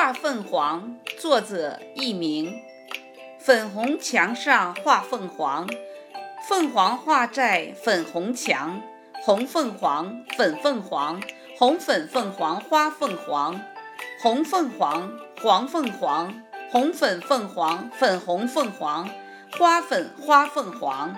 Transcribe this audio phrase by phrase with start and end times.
[0.00, 2.54] 画凤凰作者佚名。
[3.38, 5.68] 粉红墙上画凤凰
[6.48, 8.80] 凤凰画在粉红墙
[9.22, 11.20] 红凤凰粉凤凰
[11.58, 13.60] 红粉凤凰花凤凰
[14.22, 16.42] 红凤凰黄凤凰
[16.72, 19.06] 红粉凤凰粉红凤凰
[19.58, 21.14] 花粉花凤凰。